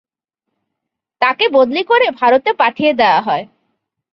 তাকে 1.21 1.45
বদলী 1.49 1.83
করে 1.83 2.07
ভারতে 2.11 2.51
পাঠিয়ে 2.53 2.91
দেওয়া 2.93 3.21
হয়। 3.21 3.43